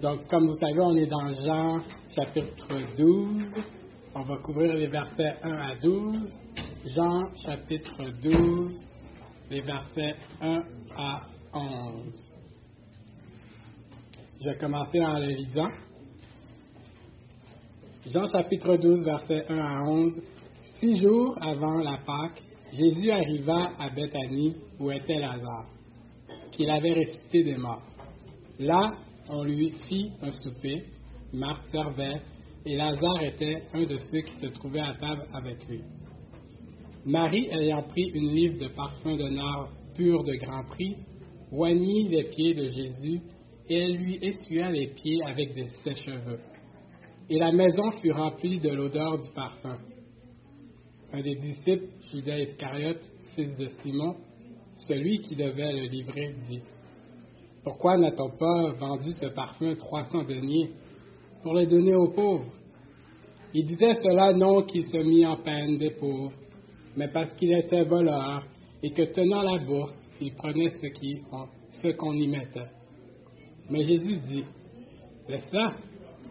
[0.00, 1.80] Donc, comme vous savez, on est dans Jean
[2.14, 3.64] chapitre 12.
[4.14, 6.32] On va couvrir les versets 1 à 12.
[6.94, 8.78] Jean chapitre 12,
[9.50, 10.62] les versets 1
[10.96, 11.22] à
[11.52, 12.12] 11.
[14.40, 15.70] Je vais commencer en le lisant.
[18.06, 20.12] Jean chapitre 12, versets 1 à 11.
[20.80, 22.42] Six jours avant la Pâque,
[22.72, 25.70] Jésus arriva à Bethanie où était Lazare,
[26.52, 27.82] qu'il avait ressuscité des morts.
[28.58, 28.92] Là,
[29.28, 30.84] on lui fit un souper,
[31.32, 32.20] Marc servait,
[32.64, 35.80] et Lazare était un de ceux qui se trouvaient à table avec lui.
[37.04, 40.96] Marie, ayant pris une livre de parfum de nard pur de grand prix,
[41.52, 43.20] oignit les pieds de Jésus,
[43.68, 46.40] et elle lui essuya les pieds avec de ses cheveux.
[47.28, 49.78] Et la maison fut remplie de l'odeur du parfum.
[51.12, 53.02] Un des disciples, Judas Iscariote,
[53.34, 54.16] fils de Simon,
[54.78, 56.60] celui qui devait le livrer, dit
[57.66, 60.70] Pourquoi n'a-t-on pas vendu ce parfum 300 deniers
[61.42, 62.52] pour le donner aux pauvres?
[63.52, 66.30] Il disait cela non qu'il se mit en peine des pauvres,
[66.96, 68.46] mais parce qu'il était voleur
[68.84, 72.70] et que tenant la bourse, il prenait ce qu'on ce y mettait.
[73.68, 74.44] Mais Jésus dit
[75.28, 75.74] Laisse-la,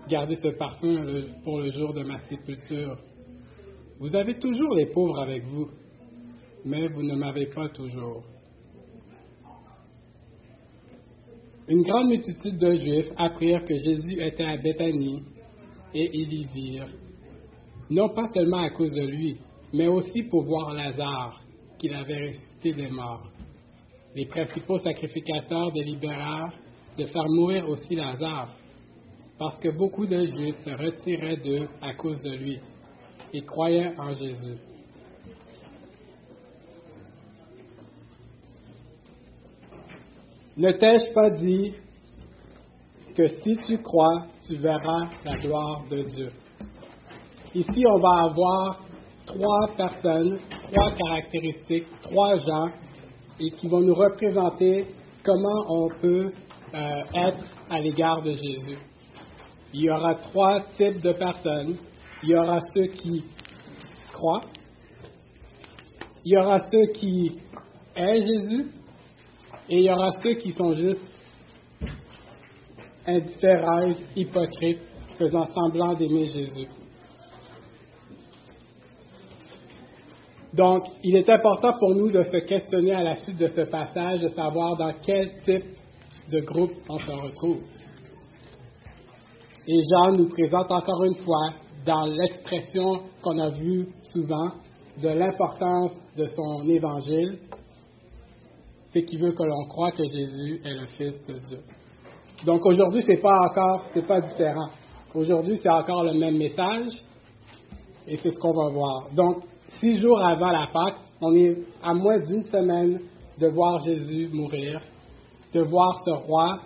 [0.07, 1.05] gardez ce parfum
[1.43, 2.97] pour le jour de ma sépulture.
[3.99, 5.67] Vous avez toujours les pauvres avec vous,
[6.63, 8.23] mais vous ne m'avez pas toujours.
[11.67, 15.23] Une grande multitude de Juifs apprirent que Jésus était à Bethanie
[15.95, 16.93] et ils y virent,
[17.89, 19.37] non pas seulement à cause de lui,
[19.73, 21.41] mais aussi pour voir Lazare,
[21.79, 23.31] qu'il avait ressuscité des morts.
[24.13, 26.53] Les principaux sacrificateurs délibérèrent
[26.99, 28.53] de faire mourir aussi Lazare,
[29.39, 32.59] parce que beaucoup de Juifs se retiraient d'eux à cause de lui
[33.33, 34.59] et croyaient en Jésus.
[40.57, 41.73] Ne t'ai-je pas dit
[43.15, 46.29] que si tu crois, tu verras la gloire de Dieu?
[47.53, 48.85] Ici, on va avoir
[49.25, 52.69] trois personnes, trois caractéristiques, trois gens,
[53.39, 54.87] et qui vont nous représenter
[55.23, 56.31] comment on peut
[56.73, 58.77] euh, être à l'égard de Jésus.
[59.73, 61.75] Il y aura trois types de personnes.
[62.23, 63.25] Il y aura ceux qui
[64.13, 64.41] croient,
[66.23, 67.39] il y aura ceux qui
[67.95, 68.71] aiment Jésus,
[69.69, 71.01] et il y aura ceux qui sont juste
[73.07, 74.81] indifférents, hypocrites,
[75.17, 76.67] faisant semblant d'aimer Jésus.
[80.53, 84.21] Donc, il est important pour nous de se questionner à la suite de ce passage,
[84.21, 85.65] de savoir dans quel type
[86.31, 87.59] de groupe on se retrouve.
[89.67, 91.49] Et Jean nous présente encore une fois,
[91.85, 94.51] dans l'expression qu'on a vue souvent,
[95.01, 97.39] de l'importance de son évangile,
[98.95, 101.59] c'est qu'il veut que l'on croit que Jésus est le Fils de Dieu.
[102.45, 104.69] Donc aujourd'hui, c'est pas encore, c'est pas différent.
[105.13, 107.03] Aujourd'hui, c'est encore le même message,
[108.07, 109.09] et c'est ce qu'on va voir.
[109.13, 109.43] Donc,
[109.81, 113.01] six jours avant la Pâque, on est à moins d'une semaine
[113.37, 114.79] de voir Jésus mourir,
[115.51, 116.59] de voir ce roi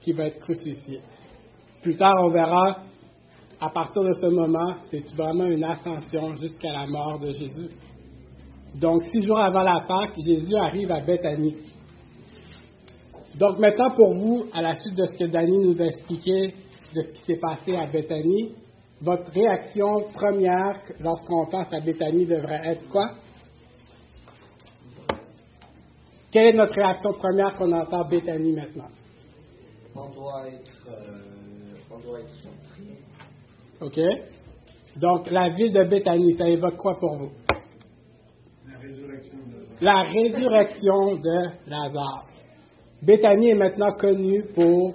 [0.00, 1.00] qui va être crucifié.
[1.82, 2.78] Plus tard, on verra,
[3.60, 7.68] à partir de ce moment, c'est vraiment une ascension jusqu'à la mort de Jésus.
[8.74, 11.56] Donc, six jours avant la Pâque, Jésus arrive à Bethanie.
[13.38, 16.54] Donc, maintenant, pour vous, à la suite de ce que Danny nous a expliqué
[16.94, 18.54] de ce qui s'est passé à Bethanie,
[19.00, 23.10] votre réaction première lorsqu'on pense à Bethanie devrait être quoi?
[26.30, 28.88] Quelle est notre réaction première qu'on entend Bethanie maintenant?
[29.96, 32.98] On doit être, euh, on doit être surpris.
[33.80, 34.00] OK.
[34.96, 37.30] Donc, la ville de Bethanie, ça évoque quoi pour vous?
[38.68, 39.69] La résurrection de Lazare.
[39.80, 42.26] La résurrection de Lazare.
[43.02, 44.94] Bethanie est maintenant connue pour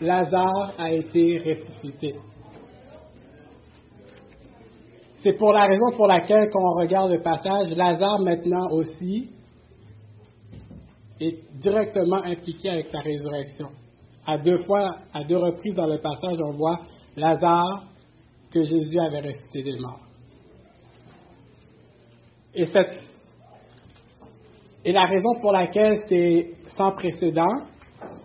[0.00, 2.16] Lazare a été ressuscité.
[5.22, 9.30] C'est pour la raison pour laquelle, quand on regarde le passage, Lazare maintenant aussi
[11.20, 13.68] est directement impliqué avec sa résurrection.
[14.26, 16.80] À deux fois, à deux reprises dans le passage, on voit
[17.16, 17.84] Lazare
[18.50, 20.00] que Jésus avait ressuscité des morts.
[22.52, 23.00] Et, cette,
[24.84, 27.60] et la raison pour laquelle c'est sans précédent,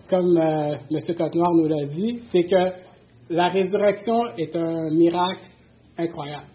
[0.10, 1.16] comme euh, M.
[1.16, 2.74] Cotenoir nous l'a dit, c'est que
[3.30, 5.42] la résurrection est un miracle
[5.98, 6.48] incroyable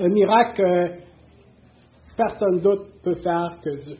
[0.00, 0.92] un miracle que
[2.16, 3.98] personne d'autre peut faire que Dieu.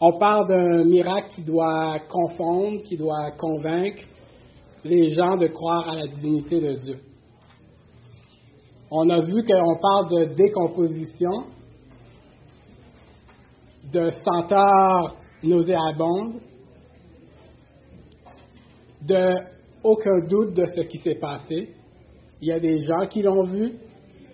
[0.00, 4.02] On parle d'un miracle qui doit confondre, qui doit convaincre
[4.84, 6.98] les gens de croire à la divinité de Dieu.
[8.90, 11.44] On a vu qu'on parle de décomposition,
[13.92, 16.40] de senteur nauséabonde,
[19.06, 19.34] de
[19.82, 21.70] aucun doute de ce qui s'est passé.
[22.40, 23.72] Il y a des gens qui l'ont vu.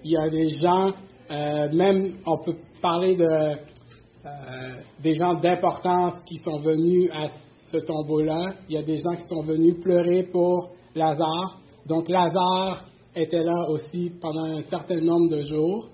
[0.05, 0.93] Il y a des gens,
[1.31, 7.29] euh, même on peut parler de euh, des gens d'importance qui sont venus à
[7.69, 8.55] ce tombeau-là.
[8.69, 11.59] Il y a des gens qui sont venus pleurer pour Lazare.
[11.87, 15.89] Donc Lazare était là aussi pendant un certain nombre de jours.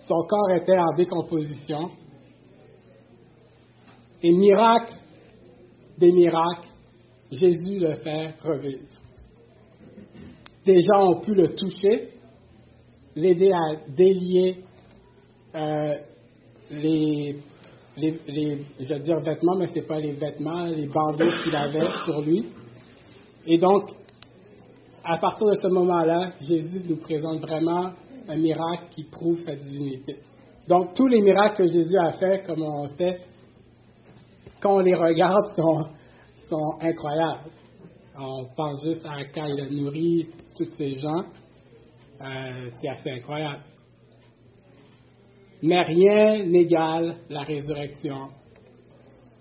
[0.00, 1.88] Son corps était en décomposition.
[4.22, 4.94] Et miracle
[5.98, 6.68] des miracles,
[7.30, 8.88] Jésus le fait revivre.
[10.64, 12.10] Des gens ont pu le toucher,
[13.14, 14.64] l'aider à délier
[15.54, 15.96] euh,
[16.70, 17.36] les,
[17.96, 21.90] les, je veux dire vêtements, mais ce n'est pas les vêtements, les bandeaux qu'il avait
[22.04, 22.46] sur lui.
[23.46, 23.90] Et donc,
[25.04, 27.92] à partir de ce moment-là, Jésus nous présente vraiment
[28.28, 30.16] un miracle qui prouve sa divinité.
[30.68, 33.18] Donc, tous les miracles que Jésus a fait, comme on sait,
[34.60, 35.86] quand on les regarde, sont,
[36.48, 37.50] sont incroyables.
[38.20, 41.24] On pense juste à a nourri tous ces gens.
[42.20, 43.62] Euh, c'est assez incroyable.
[45.62, 48.28] Mais rien n'égale la résurrection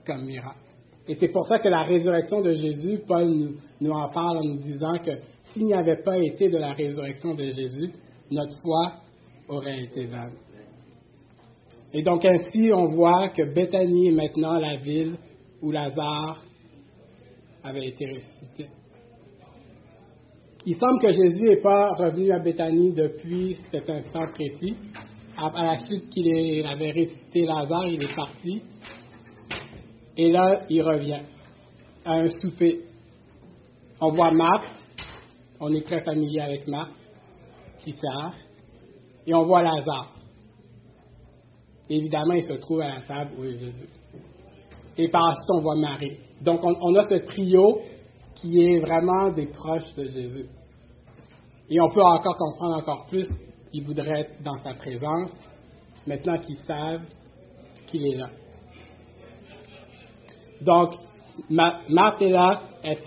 [0.06, 0.60] comme miracle.
[1.08, 4.44] Et c'est pour ça que la résurrection de Jésus, Paul nous, nous en parle en
[4.44, 5.12] nous disant que
[5.52, 7.92] s'il n'y avait pas été de la résurrection de Jésus,
[8.32, 8.94] notre foi
[9.48, 10.34] aurait été vaine.
[11.94, 15.16] Et donc ainsi, on voit que Béthanie est maintenant la ville
[15.62, 16.44] où Lazare
[17.64, 18.68] avait été ressuscité.
[20.66, 24.76] Il semble que Jésus n'est pas revenu à Béthanie depuis cet instant précis.
[25.38, 28.62] À la suite qu'il avait ressuscité Lazare, il est parti.
[30.18, 31.22] Et là, il revient
[32.04, 32.82] à un souper.
[34.02, 34.68] On voit Marthe,
[35.60, 36.92] on est très familier avec Marthe,
[37.80, 38.36] qui sert,
[39.26, 40.17] et on voit Lazare.
[41.90, 43.90] Évidemment, il se trouve à la table où est Jésus.
[44.98, 46.18] Et par suite, on voit Marie.
[46.42, 47.82] Donc, on, a ce trio
[48.36, 50.46] qui est vraiment des proches de Jésus.
[51.70, 53.30] Et on peut encore comprendre encore plus
[53.72, 55.32] qu'ils voudraient être dans sa présence,
[56.06, 57.06] maintenant qu'ils savent
[57.86, 58.30] qu'il est là.
[60.62, 60.94] Donc,
[61.50, 62.98] Marthe est là, elle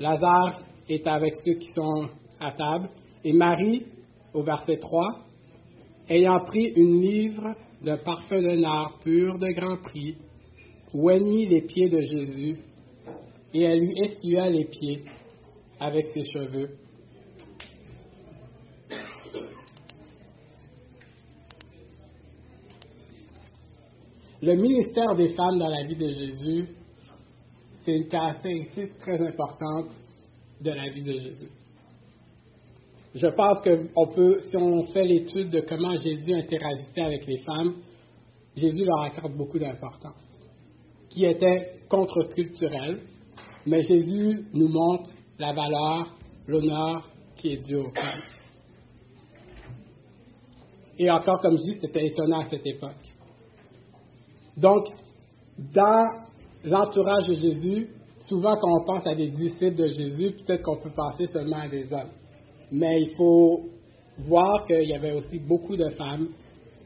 [0.00, 2.08] Lazare est avec ceux qui sont
[2.40, 2.88] à table,
[3.24, 3.86] et Marie,
[4.34, 5.04] au verset 3,
[6.08, 10.16] ayant pris une livre de parfum de nard pur de grand prix,
[10.94, 12.56] oignit les pieds de Jésus,
[13.54, 15.04] et elle lui essuya les pieds
[15.80, 16.70] avec ses cheveux.
[24.40, 26.66] Le ministère des femmes dans la vie de Jésus,
[27.84, 29.90] c'est une caractéristique très importante
[30.60, 31.61] de la vie de Jésus.
[33.14, 37.74] Je pense que si on fait l'étude de comment Jésus interagissait avec les femmes,
[38.56, 40.28] Jésus leur accorde beaucoup d'importance,
[41.10, 43.00] qui était contre-culturel,
[43.66, 46.14] mais Jésus nous montre la valeur,
[46.46, 48.22] l'honneur qui est dû aux femmes.
[50.98, 52.92] Et encore, comme je dis, c'était étonnant à cette époque.
[54.56, 54.86] Donc,
[55.58, 56.06] dans
[56.64, 57.88] l'entourage de Jésus,
[58.20, 61.68] souvent quand on pense à des disciples de Jésus, peut-être qu'on peut penser seulement à
[61.68, 62.10] des hommes.
[62.72, 63.66] Mais il faut
[64.18, 66.28] voir qu'il y avait aussi beaucoup de femmes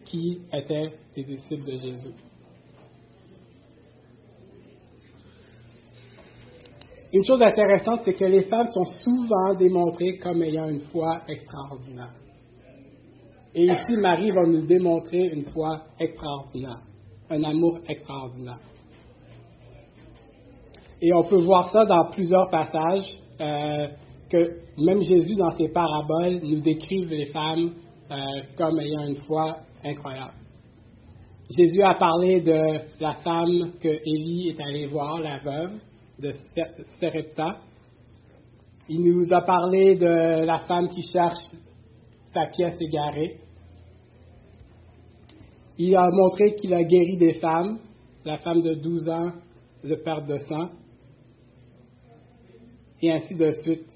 [0.05, 2.15] qui étaient des disciples de Jésus.
[7.13, 12.15] Une chose intéressante, c'est que les femmes sont souvent démontrées comme ayant une foi extraordinaire.
[13.55, 16.83] Et ici, Marie va nous démontrer une foi extraordinaire,
[17.31, 18.59] un amour extraordinaire.
[21.01, 23.07] Et on peut voir ça dans plusieurs passages,
[23.41, 23.89] euh,
[24.31, 27.73] que même Jésus, dans ses paraboles, nous décrive les femmes
[28.11, 28.17] euh,
[28.57, 30.35] comme ayant une foi incroyable.
[31.57, 32.61] Jésus a parlé de
[33.01, 35.75] la femme que Élie est allé voir, la veuve
[36.21, 36.33] de
[36.99, 37.59] Serepta.
[38.89, 41.51] Il nous a parlé de la femme qui cherche
[42.33, 43.39] sa pièce égarée.
[45.79, 47.79] Il a montré qu'il a guéri des femmes,
[48.25, 49.33] la femme de 12 ans
[49.85, 50.71] de perte de sang,
[53.03, 53.96] et ainsi de suite.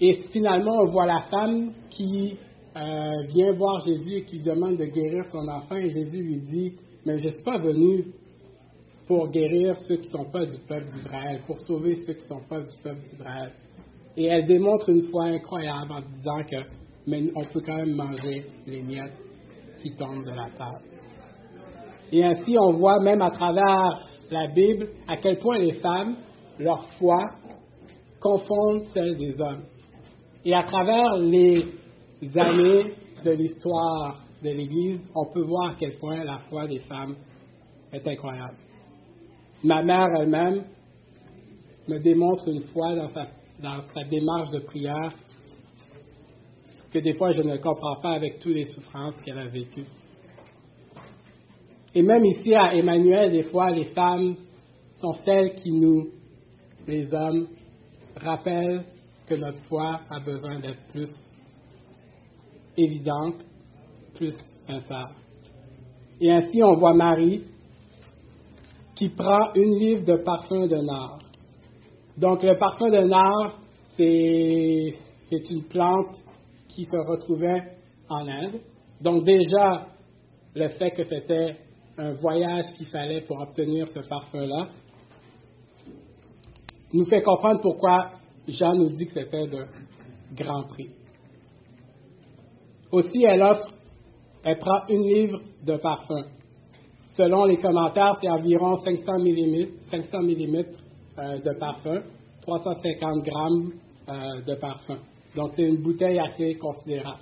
[0.00, 2.36] Et finalement, on voit la femme qui
[2.76, 6.72] euh, vient voir Jésus et qui demande de guérir son enfant, et Jésus lui dit,
[7.04, 8.06] mais je ne suis pas venu
[9.06, 12.28] pour guérir ceux qui ne sont pas du peuple d'Israël, pour sauver ceux qui ne
[12.28, 13.52] sont pas du peuple d'Israël.
[14.16, 18.46] Et elle démontre une foi incroyable en disant que mais on peut quand même manger
[18.66, 19.16] les miettes
[19.80, 20.84] qui tombent de la table.
[22.12, 26.16] Et ainsi, on voit même à travers la Bible à quel point les femmes,
[26.58, 27.30] leur foi,
[28.20, 29.64] confondent celle des hommes.
[30.46, 31.64] Et à travers les
[32.36, 32.92] années
[33.24, 37.16] de l'histoire de l'Église, on peut voir à quel point la foi des femmes
[37.92, 38.56] est incroyable.
[39.64, 40.66] Ma mère elle-même
[41.88, 43.26] me démontre une fois dans sa,
[43.60, 45.12] dans sa démarche de prière
[46.92, 49.88] que des fois je ne comprends pas avec toutes les souffrances qu'elle a vécues.
[51.92, 54.36] Et même ici à Emmanuel, des fois, les femmes
[55.00, 56.10] sont celles qui nous,
[56.86, 57.48] les hommes,
[58.14, 58.84] rappellent
[59.26, 61.10] que notre foi a besoin d'être plus
[62.76, 63.36] évidente,
[64.14, 64.34] plus
[64.66, 65.10] sincère.
[66.20, 67.44] Et ainsi, on voit Marie
[68.94, 71.18] qui prend une livre de parfum de nard.
[72.16, 73.58] Donc, le parfum de nard,
[73.96, 76.16] c'est une plante
[76.68, 77.76] qui se retrouvait
[78.08, 78.60] en Inde.
[79.00, 79.88] Donc, déjà,
[80.54, 81.56] le fait que c'était
[81.98, 84.68] un voyage qu'il fallait pour obtenir ce parfum-là
[86.92, 88.12] nous fait comprendre pourquoi
[88.48, 89.66] Jean nous dit que c'était de
[90.34, 90.90] grand prix.
[92.92, 93.74] Aussi, elle offre,
[94.44, 96.24] elle prend une livre de parfum.
[97.10, 100.62] Selon les commentaires, c'est environ 500 mm, 500 mm
[101.16, 102.02] de parfum,
[102.42, 103.72] 350 grammes
[104.08, 104.98] euh, de parfum.
[105.34, 107.20] Donc, c'est une bouteille assez considérable.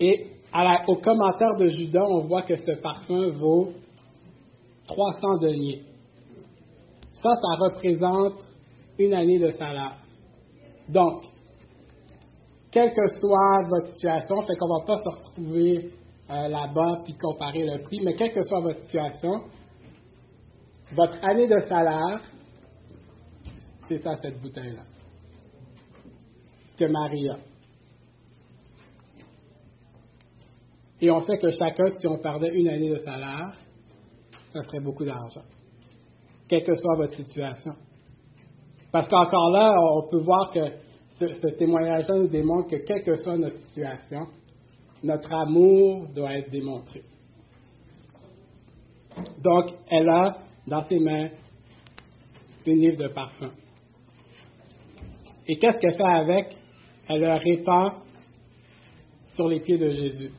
[0.00, 0.26] Et
[0.86, 3.72] au commentaire de Judas, on voit que ce parfum vaut
[4.86, 5.82] 300 deniers.
[7.22, 8.44] Ça, ça représente
[8.98, 9.96] une année de salaire.
[10.88, 11.24] Donc,
[12.70, 15.92] quelle que soit votre situation, fait qu'on ne va pas se retrouver
[16.30, 19.32] euh, là-bas puis comparer le prix, mais quelle que soit votre situation,
[20.94, 22.20] votre année de salaire,
[23.88, 24.82] c'est ça, cette bouteille-là,
[26.78, 27.38] que Marie a.
[31.00, 33.56] Et on sait que chacun, si on perdait une année de salaire,
[34.52, 35.44] ça serait beaucoup d'argent,
[36.48, 37.72] quelle que soit votre situation.
[38.90, 40.60] Parce qu'encore là, on peut voir que
[41.18, 44.26] ce, témoignage-là nous démontre que quelle que soit notre situation,
[45.02, 47.02] notre amour doit être démontré.
[49.42, 51.28] Donc, elle a dans ses mains
[52.66, 53.50] une livre de parfum.
[55.46, 56.56] Et qu'est-ce qu'elle fait avec?
[57.08, 57.92] Elle le répand
[59.34, 60.30] sur les pieds de Jésus.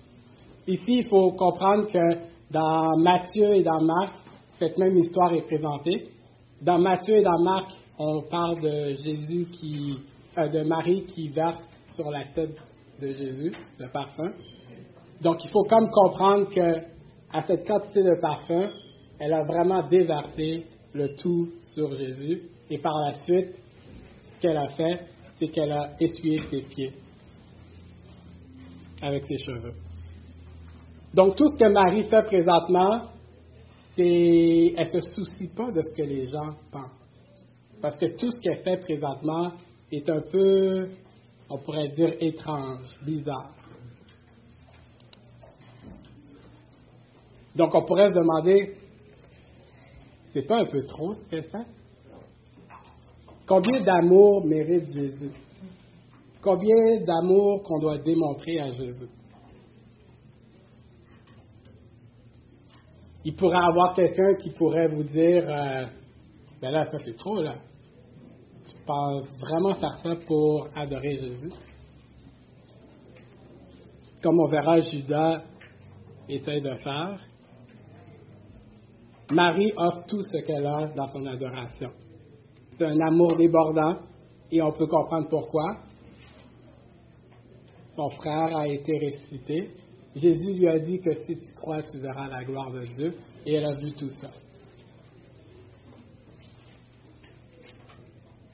[0.67, 2.19] Ici, il faut comprendre que
[2.51, 4.15] dans Matthieu et dans Marc,
[4.59, 6.09] cette même histoire est présentée.
[6.61, 9.97] Dans Matthieu et dans Marc, on parle de Jésus qui,
[10.37, 11.63] euh, de Marie qui verse
[11.95, 12.55] sur la tête
[13.01, 14.31] de Jésus le parfum.
[15.21, 16.77] Donc, il faut comme comprendre que
[17.31, 18.69] à cette quantité de parfum,
[19.19, 22.41] elle a vraiment déversé le tout sur Jésus.
[22.69, 23.55] Et par la suite,
[24.31, 25.05] ce qu'elle a fait,
[25.39, 26.93] c'est qu'elle a essuyé ses pieds
[29.01, 29.73] avec ses cheveux.
[31.13, 33.09] Donc, tout ce que Marie fait présentement,
[33.99, 36.91] c'est, elle se soucie pas de ce que les gens pensent.
[37.81, 39.51] Parce que tout ce qu'elle fait présentement
[39.91, 40.87] est un peu,
[41.49, 43.53] on pourrait dire, étrange, bizarre.
[47.55, 48.77] Donc, on pourrait se demander,
[50.33, 51.67] c'est pas un peu trop ce qu'elle fait?
[53.45, 55.31] Combien d'amour mérite Jésus?
[56.41, 59.09] Combien d'amour qu'on doit démontrer à Jésus?
[63.25, 65.85] Il pourrait avoir quelqu'un qui pourrait vous dire euh,
[66.61, 67.55] Ben là, ça c'est trop, là.
[68.67, 71.51] Tu penses vraiment faire ça pour adorer Jésus?
[74.21, 75.43] Comme on verra, Judas
[76.27, 77.19] essaie de faire.
[79.31, 81.91] Marie offre tout ce qu'elle a dans son adoration.
[82.71, 83.97] C'est un amour débordant
[84.51, 85.77] et on peut comprendre pourquoi.
[87.95, 89.71] Son frère a été ressuscité
[90.15, 93.13] Jésus lui a dit que si tu crois, tu verras la gloire de Dieu,
[93.45, 94.29] et elle a vu tout ça.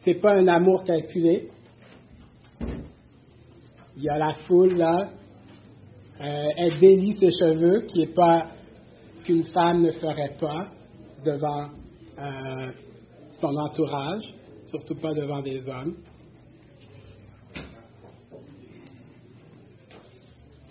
[0.02, 1.50] Ce n'est pas un amour calculé.
[3.98, 5.10] Il y a la foule là.
[6.22, 8.50] Euh, elle délie ses cheveux, qui n'est pas
[9.24, 10.68] qu'une femme ne ferait pas
[11.26, 11.70] devant
[12.20, 12.72] euh,
[13.42, 14.24] son entourage,
[14.66, 15.96] surtout pas devant des hommes.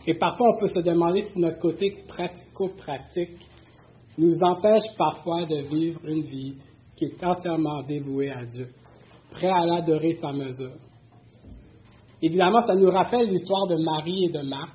[0.06, 3.38] Et parfois, on peut se demander si notre côté pratico-pratique
[4.18, 6.54] nous empêche parfois de vivre une vie
[6.94, 8.68] qui est entièrement dévouée à Dieu,
[9.30, 10.76] prêt à l'adorer sans mesure.
[12.22, 14.72] Évidemment, ça nous rappelle l'histoire de Marie et de Marc.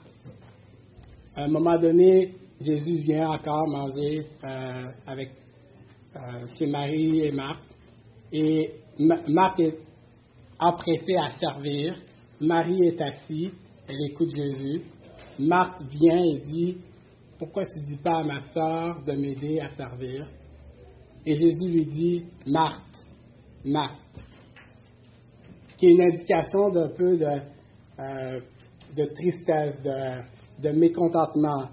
[1.35, 5.29] À un moment donné, Jésus vient encore manger euh, avec
[6.15, 6.19] euh,
[6.57, 7.61] chez Marie et Marc.
[8.31, 9.77] Et Marc est
[10.59, 11.95] empressé à servir.
[12.41, 13.51] Marie est assise,
[13.87, 14.81] elle écoute Jésus.
[15.39, 16.77] Marthe vient et dit,
[17.37, 20.27] pourquoi tu ne dis pas à ma soeur de m'aider à servir?
[21.25, 22.83] Et Jésus lui dit, Marthe,
[23.63, 23.95] Marthe,
[25.77, 27.39] qui est une indication d'un peu de,
[27.99, 28.39] euh,
[29.15, 31.69] tristesse, de, de mécontentement.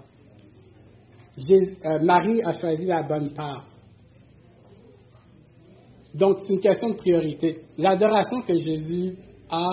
[1.85, 3.65] euh, Marie a choisi la bonne part.
[6.13, 7.61] Donc, c'est une question de priorité.
[7.77, 9.15] L'adoration que Jésus
[9.49, 9.67] a,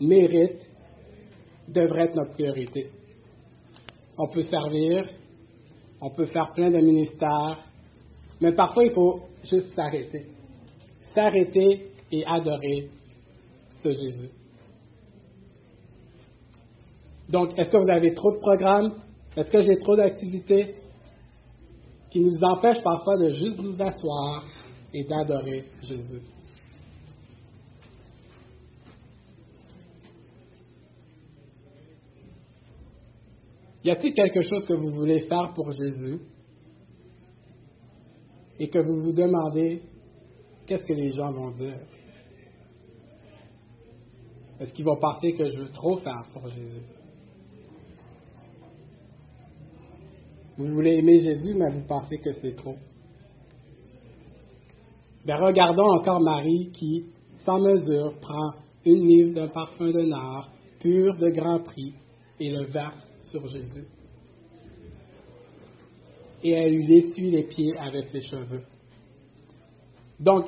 [0.00, 0.68] mérite,
[1.68, 2.90] devrait être notre priorité.
[4.18, 5.06] On peut servir,
[6.00, 7.58] on peut faire plein de ministères,
[8.40, 10.26] mais parfois il faut juste s'arrêter.
[11.14, 12.88] S'arrêter et adorer
[13.76, 14.30] ce Jésus.
[17.28, 18.92] Donc, est-ce que vous avez trop de programmes?
[19.36, 20.76] Est-ce que j'ai trop d'activités
[22.10, 24.44] qui nous empêchent parfois de juste nous asseoir
[24.94, 26.22] et d'adorer Jésus?
[33.86, 36.18] Y a-t-il quelque chose que vous voulez faire pour Jésus
[38.58, 39.80] et que vous vous demandez
[40.66, 41.78] qu'est-ce que les gens vont dire?
[44.58, 46.82] Est-ce qu'ils vont penser que je veux trop faire pour Jésus?
[50.58, 52.74] Vous voulez aimer Jésus, mais vous pensez que c'est trop.
[55.24, 58.50] Ben, regardons encore Marie qui, sans mesure, prend
[58.84, 60.50] une livre d'un parfum de nard,
[60.80, 61.94] pur de grand prix,
[62.40, 63.86] et le verse sur Jésus.
[66.42, 68.62] Et elle lui essuie les pieds avec ses cheveux.
[70.20, 70.46] Donc,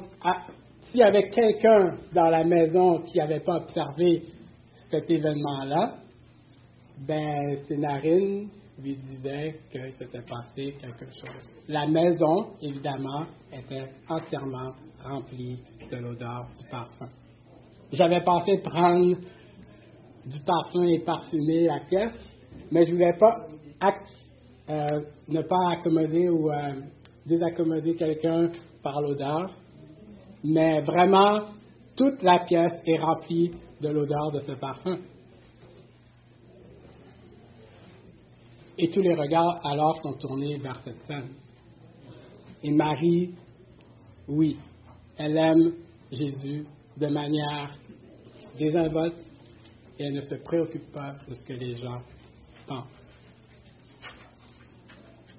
[0.85, 4.23] s'il y avait quelqu'un dans la maison qui n'avait pas observé
[4.91, 5.97] cet événement-là,
[7.07, 8.49] ben, ses narines
[8.81, 11.53] lui disaient que s'était passé quelque chose.
[11.69, 15.59] La maison, évidemment, était entièrement remplie
[15.91, 17.09] de l'odeur du parfum.
[17.93, 19.17] J'avais pensé prendre
[20.27, 22.17] du parfum et parfumer la pièce,
[22.71, 23.47] mais je ne voulais pas
[24.71, 26.75] euh, ne pas accommoder ou euh,
[27.25, 28.51] désaccommoder quelqu'un
[28.83, 29.51] par l'odeur.
[30.45, 31.47] Mais vraiment,
[31.97, 34.99] toute la pièce est remplie de l'odeur de ce parfum.
[38.77, 41.31] Et tous les regards alors sont tournés vers cette scène.
[42.63, 43.35] Et Marie,
[44.29, 44.59] oui,
[45.17, 45.73] elle aime
[46.13, 47.75] Jésus de manière
[48.59, 49.17] désinvolte
[49.99, 52.03] et elle ne se préoccupe pas de ce que les gens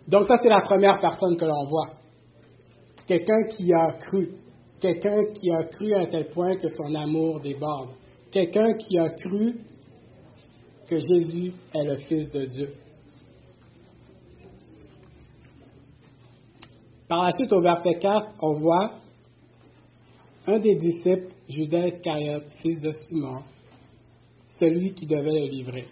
[0.07, 1.89] Donc ça, c'est la première personne que l'on voit.
[3.05, 4.29] Quelqu'un qui a cru.
[4.79, 7.89] Quelqu'un qui a cru à tel point que son amour déborde.
[8.31, 9.55] Quelqu'un qui a cru
[10.87, 12.73] que Jésus est le Fils de Dieu.
[17.07, 18.91] Par la suite, au verset 4, on voit
[20.45, 23.41] un des disciples, Judas Iscariote, fils de Simon,
[24.59, 25.85] celui qui devait le livrer.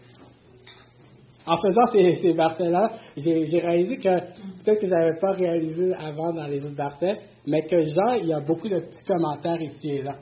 [1.48, 4.20] En faisant ces, versets-là, j'ai réalisé que
[4.64, 8.28] peut-être que je n'avais pas réalisé avant dans les autres versets, mais que Jean, il
[8.28, 10.16] y a beaucoup de petits commentaires ici et là.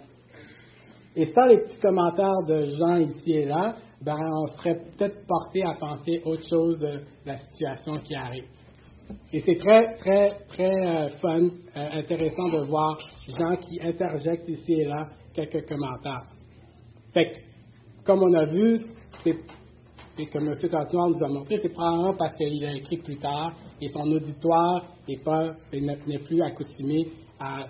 [1.16, 5.64] Et sans les petits commentaires de Jean ici et là, ben, on serait peut-être porté
[5.64, 8.46] à penser autre chose de la situation qui arrive.
[9.34, 14.74] Et c'est très, très, très euh, fun, euh, intéressant de voir gens qui interjectent ici
[14.74, 16.28] et là quelques commentaires.
[17.14, 17.38] Fait que,
[18.04, 18.82] comme on a vu,
[19.24, 19.38] c'est
[20.18, 20.54] et que M.
[20.72, 24.86] Cantinoir nous a montré, c'est probablement parce qu'il a écrit plus tard et son auditoire
[25.08, 27.08] n'est plus accoutumé
[27.40, 27.68] à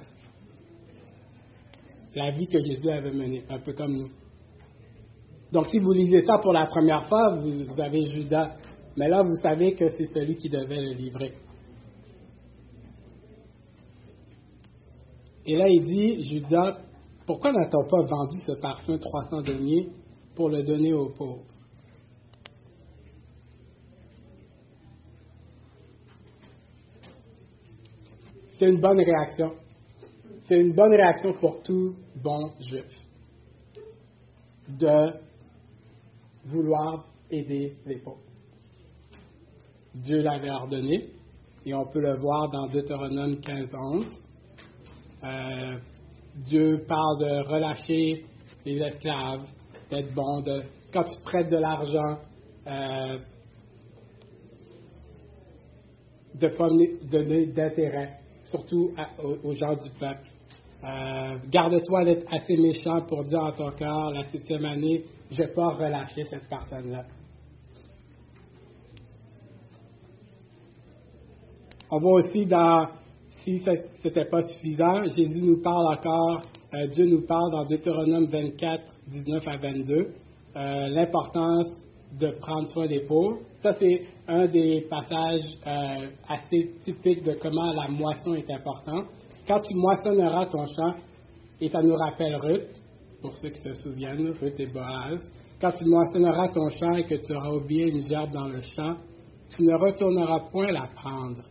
[2.15, 4.09] la vie que Jésus avait menée, un peu comme nous.
[5.51, 8.55] Donc, si vous lisez ça pour la première fois, vous avez Judas
[8.97, 11.33] mais là, vous savez que c'est celui qui devait le livrer.
[15.45, 16.77] Et là, il dit, Judas,
[17.25, 19.89] pourquoi n'a-t-on pas vendu ce parfum 300 deniers
[20.33, 21.54] pour le donner aux pauvres?
[28.57, 29.51] C'est une bonne réaction.
[30.47, 32.85] C'est une bonne réaction pour tout bon juif
[34.69, 35.13] de
[36.45, 38.21] vouloir aider les pauvres.
[39.93, 41.09] Dieu l'avait ordonné,
[41.65, 44.05] et on peut le voir dans Deutéronome 15.11.
[45.23, 45.77] Euh,
[46.35, 48.25] Dieu parle de relâcher
[48.65, 49.43] les esclaves,
[49.89, 50.61] d'être bon, de,
[50.93, 52.19] quand tu prêtes de l'argent,
[52.67, 53.17] euh,
[56.35, 58.91] de donner d'intérêt, surtout
[59.43, 60.29] aux, gens du peuple.
[60.83, 65.47] Euh, garde-toi d'être assez méchant pour dire en ton cœur, la septième année, je ne
[65.47, 67.05] vais pas relâcher cette personne-là.
[71.91, 72.87] On voit aussi dans,
[73.43, 73.71] si ce
[74.03, 79.47] n'était pas suffisant, Jésus nous parle encore, euh, Dieu nous parle dans Deutéronome 24, 19
[79.47, 79.93] à 22,
[80.55, 83.39] euh, l'importance de prendre soin des pauvres.
[83.61, 89.05] Ça, c'est un des passages euh, assez typiques de comment la moisson est importante.
[89.47, 90.95] Quand tu moissonneras ton champ,
[91.59, 92.81] et ça nous rappelle Ruth,
[93.21, 95.19] pour ceux qui se souviennent, Ruth et Boaz,
[95.59, 98.95] quand tu moissonneras ton champ et que tu auras oublié une gerbe dans le champ,
[99.47, 101.43] Tu ne retourneras point la prendre.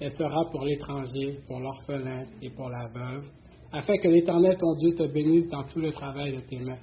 [0.00, 3.28] Elle sera pour l'étranger, pour l'orphelin et pour la veuve,
[3.72, 6.78] afin que l'Éternel ton Dieu te bénisse dans tout le travail de tes mains.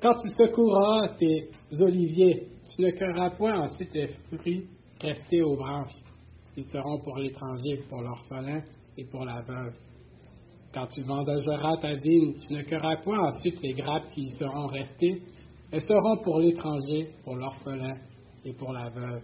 [0.00, 4.64] Quand tu secouras tes oliviers, tu ne cueilleras point ensuite les fruits
[5.00, 5.96] restés aux branches.
[6.56, 8.60] Ils seront pour l'étranger, pour l'orphelin
[8.96, 9.74] et pour la veuve.
[10.72, 14.68] Quand tu vendageras ta vigne, tu ne cueilleras point ensuite les grappes qui y seront
[14.68, 15.22] restées.
[15.72, 17.96] Elles seront pour l'étranger, pour l'orphelin
[18.44, 19.22] et pour la veuve.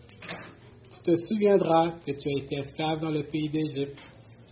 [0.91, 3.99] Tu te souviendras que tu as été esclave dans le pays d'Égypte,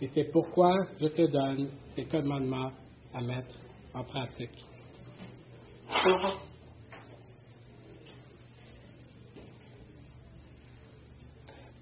[0.01, 2.71] et c'est pourquoi je te donne ces commandements
[3.13, 3.57] à mettre
[3.93, 4.72] en pratique.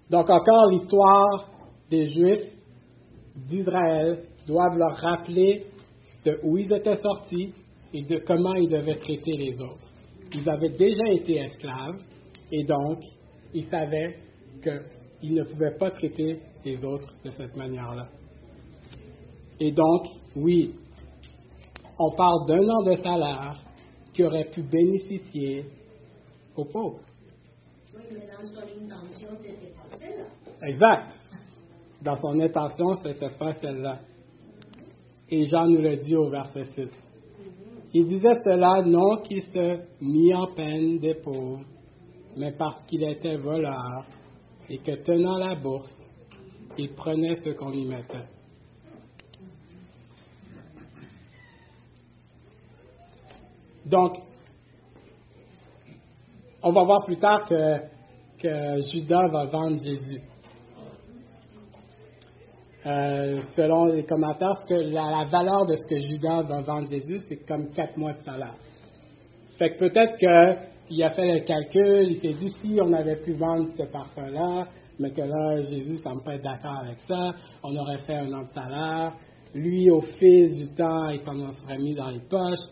[0.10, 1.50] Donc encore l'histoire
[1.89, 2.54] des Juifs
[3.36, 5.65] d'Israël doivent leur rappeler
[6.26, 7.54] de où ils étaient sortis
[7.93, 9.88] et de comment ils devaient traiter les autres.
[10.34, 12.02] Ils avaient déjà été esclaves
[12.52, 13.00] et donc
[13.54, 14.17] ils savaient
[14.62, 18.08] qu'ils ne pouvaient pas traiter les autres de cette manière-là.
[19.60, 20.74] Et donc, oui,
[22.00, 23.56] on parle d'un an de salaire
[24.13, 25.65] qui aurait pu bénéficier
[26.56, 27.02] aux pauvres.
[27.95, 30.67] Oui, mais dans son intention, c'était pas celle-là.
[30.67, 31.13] Exact.
[32.02, 34.00] Dans son intention, ce n'était pas celle-là.
[35.30, 36.89] Et Jean nous le dit au verset 6.
[37.93, 41.63] Il disait cela non qu'il se mit en peine des pauvres,
[42.38, 44.06] mais parce qu'il était voleur
[44.69, 45.97] et que tenant la bourse,
[46.78, 48.30] il prenait ce qu'on y mettait.
[53.86, 54.17] Donc,
[56.63, 60.22] on va voir plus tard que, Judas va vendre Jésus.
[62.84, 67.70] Euh, selon les commentaires, la, valeur de ce que Judas va vendre Jésus, c'est comme
[67.70, 68.56] quatre mois de salaire.
[69.60, 73.34] Fait que peut-être qu'il a fait le calcul, il s'est dit si on avait pu
[73.34, 74.65] vendre ce parfum-là,
[74.98, 77.32] mais que là, Jésus semble pas être d'accord avec ça,
[77.63, 79.13] on aurait fait un an de salaire.
[79.54, 82.65] Lui, au fil du temps, il s'en serait mis dans les poches.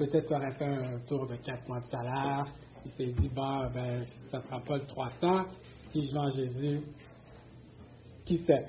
[0.00, 2.46] Peut-être ça aurait fait un tour de quatre mois de salaire.
[2.86, 5.44] Il s'est dit, ben, ça ne sera pas le 300.
[5.92, 6.80] Si je vends Jésus,
[8.24, 8.64] qui sait?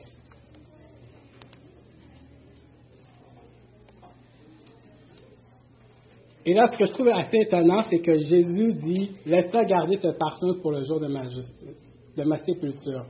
[6.45, 10.09] Et là, ce que je trouve assez étonnant, c'est que Jésus dit Laisse-moi garder ce
[10.09, 11.77] parfum pour le jour de ma justice,
[12.17, 13.05] de ma sépulture.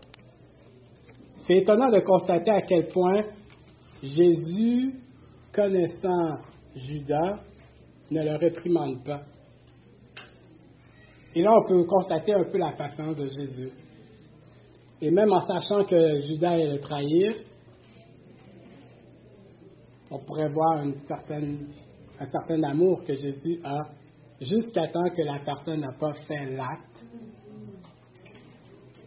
[1.48, 3.24] C'est étonnant de constater à quel point
[4.04, 4.94] Jésus,
[5.52, 6.38] connaissant
[6.76, 7.40] Judas,
[8.12, 9.22] ne le réprimande pas.
[11.34, 13.72] Et là, on peut constater un peu la patience de Jésus.
[15.02, 17.36] Et même en sachant que Judas allait le trahir,
[20.12, 23.80] on pourrait voir un certain amour que Jésus a
[24.42, 27.06] jusqu'à temps que la personne n'a pas fait l'acte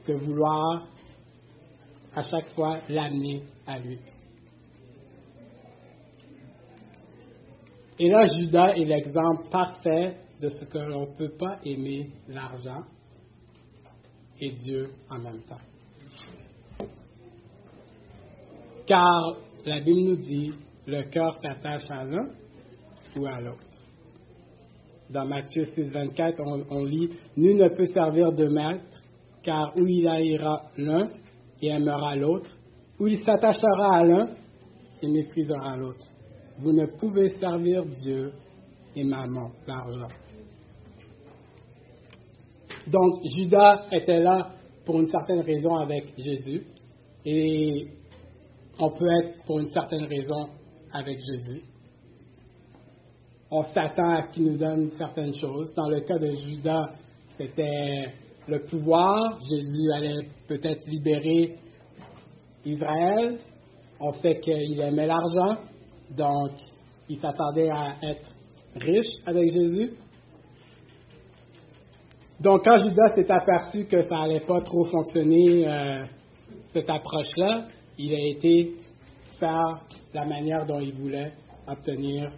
[0.07, 0.89] de vouloir
[2.15, 3.99] à chaque fois l'amener à lui.
[7.99, 12.83] Et là, Judas est l'exemple parfait de ce que l'on ne peut pas aimer l'argent
[14.41, 16.87] et Dieu en même temps.
[18.87, 20.53] Car la Bible nous dit,
[20.87, 22.29] le cœur s'attache à l'un
[23.17, 23.61] ou à l'autre.
[25.09, 29.03] Dans Matthieu 6, 24, on, on, lit Nul ne peut servir de maître,
[29.43, 31.11] car ou il haïra l'un
[31.63, 32.51] et aimera l'autre,
[32.99, 34.27] ou il s'attachera à l'un
[35.01, 36.07] et méprisera l'autre.
[36.59, 38.33] Vous ne pouvez servir Dieu
[38.97, 40.09] et maman, l'argent.
[42.87, 44.53] Donc, Judas était là
[44.85, 46.67] pour une certaine raison avec Jésus,
[47.25, 47.89] et
[48.79, 50.49] on peut être pour une certaine raison
[50.93, 51.63] avec Jésus
[53.55, 55.73] on s'attend à ce qu'il nous donne certaines choses.
[55.75, 56.91] Dans le cas de Judas,
[57.39, 58.13] c'était
[58.49, 59.39] le pouvoir.
[59.49, 61.55] Jésus allait peut-être libérer
[62.65, 63.39] Israël.
[64.01, 65.63] On sait qu'il aimait l'argent,
[66.11, 66.53] donc
[67.09, 68.31] il s'attendait à être
[68.77, 69.93] riche avec Jésus.
[72.41, 76.05] Donc quand Judas s'est aperçu que ça n'allait pas trop fonctionner, euh,
[76.73, 78.75] cette approche-là, il a été
[79.39, 79.81] faire
[80.13, 81.33] la manière dont il voulait
[81.67, 82.31] obtenir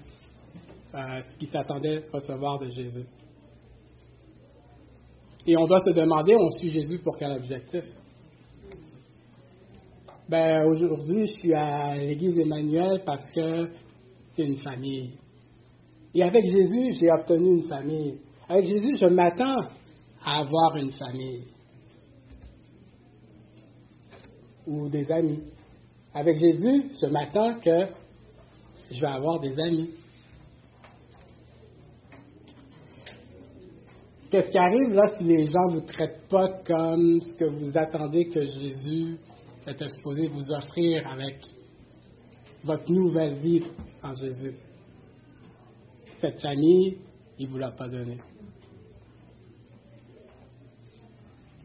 [0.94, 0.98] euh,
[1.31, 3.07] ce qu'il s'attendait recevoir de Jésus.
[5.46, 7.85] Et on doit se demander, on suit Jésus pour quel objectif?
[10.28, 13.68] Ben, aujourd'hui, je suis à l'église Emmanuel parce que
[14.30, 15.12] c'est une famille.
[16.14, 18.18] Et avec Jésus, j'ai obtenu une famille.
[18.48, 19.68] Avec Jésus, je m'attends
[20.24, 21.44] à avoir une famille.
[24.66, 25.44] Ou des amis.
[26.12, 27.86] Avec Jésus, je m'attends que
[28.90, 29.90] je vais avoir des amis.
[34.28, 37.70] qu'est-ce qui arrive là si les gens ne vous traitent pas comme ce que vous
[37.78, 39.16] attendez que Jésus
[39.66, 41.37] était supposé vous offrir avec
[42.64, 43.64] votre nouvelle vie
[44.02, 44.55] en Jésus?
[46.20, 46.98] Cette famille,
[47.38, 48.18] il ne vous l'a pas donnée.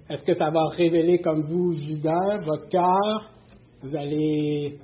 [0.09, 3.31] Est-ce que ça va révéler comme vous, Judas, votre cœur?
[3.81, 4.77] Vous allez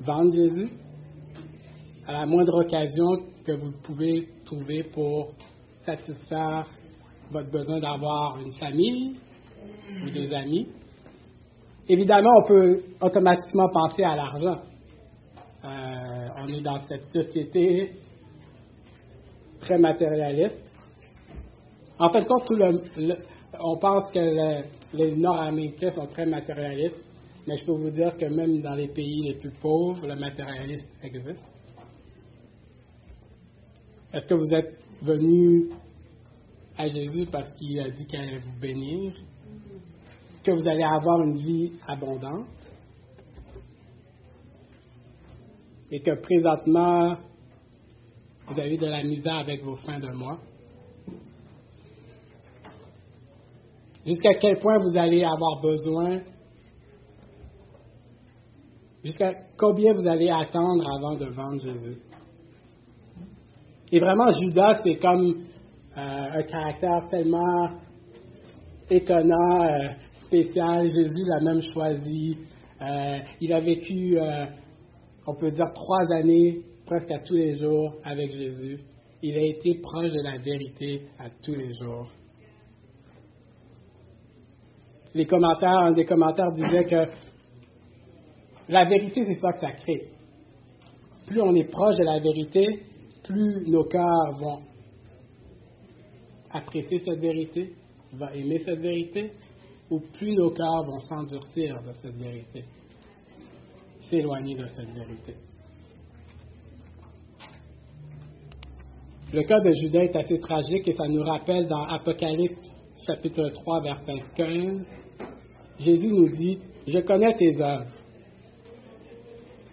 [0.00, 0.68] vendre Jésus
[2.06, 3.06] à la moindre occasion
[3.44, 5.32] que vous pouvez trouver pour
[5.86, 6.68] satisfaire
[7.30, 9.16] votre besoin d'avoir une famille
[10.04, 10.68] ou des amis?
[11.92, 14.60] Évidemment, on peut automatiquement penser à l'argent.
[15.64, 17.96] Euh, on est dans cette société
[19.60, 20.62] très matérialiste.
[21.98, 23.16] En fait, le,
[23.58, 27.04] on pense que le, les Nord-Américains sont très matérialistes,
[27.48, 30.86] mais je peux vous dire que même dans les pays les plus pauvres, le matérialisme
[31.02, 31.44] existe.
[34.12, 35.70] Est-ce que vous êtes venu
[36.78, 39.12] à Jésus parce qu'il a dit qu'il allait vous bénir,
[40.42, 42.46] que vous allez avoir une vie abondante
[45.90, 47.16] et que présentement,
[48.46, 50.38] vous avez de la misère avec vos fins de mois?
[54.06, 56.20] Jusqu'à quel point vous allez avoir besoin,
[59.04, 61.98] jusqu'à combien vous allez attendre avant de vendre Jésus?
[63.92, 65.42] Et vraiment, Judas, c'est comme
[65.96, 67.70] euh, un caractère tellement
[68.88, 69.88] étonnant, euh,
[70.30, 70.86] spécial.
[70.86, 72.38] Jésus l'a même choisi.
[72.80, 74.18] Euh, il a vécu,
[75.26, 78.80] on peut dire, trois années presque à tous les jours avec Jésus.
[79.22, 82.08] Il a été proche de la vérité à tous les jours
[85.14, 87.10] les commentaires, un des commentaires disait que
[88.68, 90.08] la vérité, c'est ça que ça crée.
[91.26, 92.66] Plus on est proche de la vérité,
[93.24, 94.60] plus nos cœurs vont
[96.52, 97.72] apprécier cette vérité,
[98.12, 99.32] vont aimer cette vérité,
[99.90, 102.64] ou plus nos cœurs vont s'endurcir de cette vérité,
[104.08, 105.34] s'éloigner de cette vérité.
[109.32, 112.68] Le cas de Judas est assez tragique et ça nous rappelle dans Apocalypse
[113.06, 114.86] chapitre 3, verset 15,
[115.78, 117.86] Jésus nous dit, je connais tes œuvres.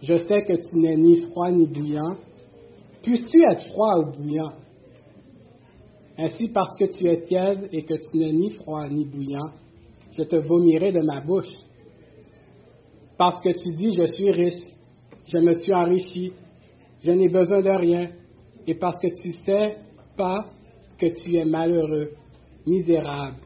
[0.01, 2.15] Je sais que tu n'es ni froid ni bouillant.
[3.01, 4.53] Puisses-tu être froid ou bouillant?
[6.17, 9.51] Ainsi, parce que tu es tiède et que tu n'es ni froid ni bouillant,
[10.15, 11.53] je te vomirai de ma bouche.
[13.17, 14.63] Parce que tu dis, je suis riche,
[15.25, 16.33] je me suis enrichi,
[17.01, 18.11] je n'ai besoin de rien,
[18.65, 19.77] et parce que tu sais
[20.15, 20.45] pas
[20.97, 22.11] que tu es malheureux,
[22.65, 23.37] misérable,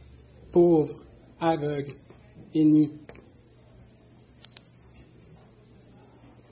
[0.51, 0.95] pauvre,
[1.39, 1.93] aveugle
[2.53, 2.89] et nu.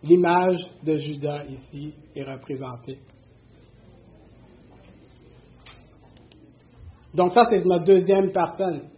[0.04, 3.00] L'image de Judas ici est représentée.
[7.13, 8.89] Donc ça, c'est notre deuxième personne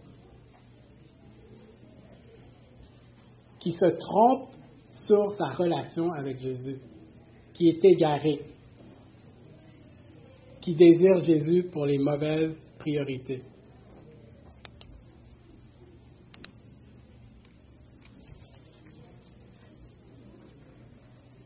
[3.62, 4.48] qui se trompe
[4.90, 6.80] sur sa relation avec Jésus,
[7.54, 8.40] qui est égaré,
[10.60, 13.44] qui désire Jésus pour les mauvaises priorités.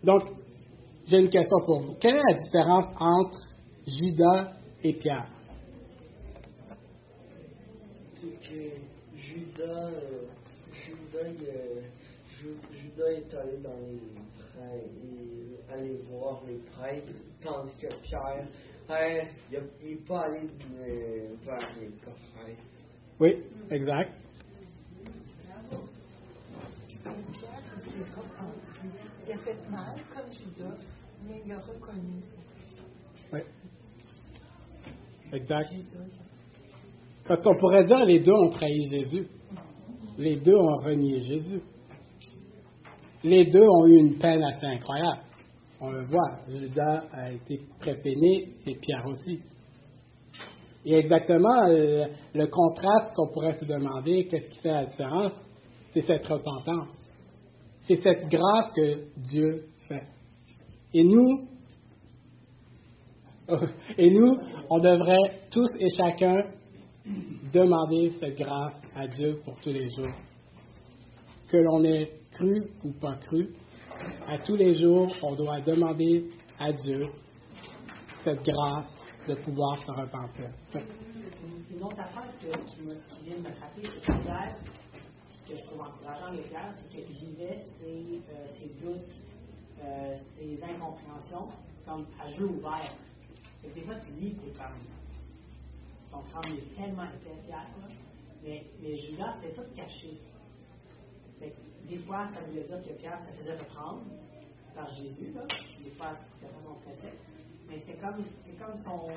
[0.03, 0.23] Donc,
[1.07, 1.95] j'ai une question pour vous.
[2.01, 3.41] Quelle est la différence entre
[3.87, 4.53] Judas
[4.83, 5.29] et Pierre?
[8.13, 10.27] C'est que Judas, euh,
[10.73, 11.87] Judas,
[12.97, 14.01] Judas, est allé dans les
[14.39, 18.47] prêtres, allé voir les prêtres, tandis que Pierre,
[18.91, 19.23] euh,
[19.83, 20.49] il n'est pas allé
[20.81, 22.63] euh, vers les prêtres.
[23.21, 24.13] Oui, exact.
[29.27, 30.77] Il a fait mal, comme Judas,
[31.27, 32.23] mais il a reconnu.
[33.33, 33.41] Oui.
[35.33, 35.73] Exact.
[37.27, 39.27] Parce qu'on pourrait dire les deux ont trahi Jésus.
[40.17, 41.61] Les deux ont renié Jésus.
[43.25, 45.23] Les deux ont eu une peine assez incroyable.
[45.81, 46.41] On le voit.
[46.49, 49.41] Judas a été très peiné et Pierre aussi.
[50.85, 55.33] Et exactement le, le contraste qu'on pourrait se demander, qu'est-ce qui fait la différence,
[55.93, 56.95] c'est cette repentance.
[57.83, 60.07] C'est cette grâce que Dieu fait.
[60.95, 61.49] Et nous,
[63.99, 64.39] et nous,
[64.71, 66.43] on devrait tous et chacun
[67.53, 70.15] demander cette grâce à Dieu pour tous les jours.
[71.49, 73.49] Que l'on ait cru ou pas cru,
[74.27, 77.07] à tous les jours, on doit demander à Dieu
[78.25, 78.93] cette grâce
[79.27, 80.51] de pouvoir se repentir.
[80.75, 82.95] Une autre affaire que tu, me,
[83.25, 84.57] viens de me rappeler, c'est que hier,
[85.29, 89.15] ce que je trouve encourageant avec Pierre, c'est qu'il vivait euh, ses doutes,
[89.83, 90.15] euh,
[90.63, 91.49] incompréhensions
[91.87, 92.93] comme à jeu ouvert.
[93.65, 94.81] Et des fois, tu lis, tu comme.
[96.11, 97.69] son crâne est tellement Pierre.
[97.81, 97.89] là.
[98.43, 100.19] Mais, mais Judas, c'était tout caché.
[101.39, 101.55] Fait
[101.89, 104.03] des fois, ça voulait dire que Pierre se faisait reprendre
[104.75, 105.43] par Jésus, là,
[105.83, 107.15] des fois de façon très sec.
[107.69, 109.09] Mais c'était comme, c'est comme son.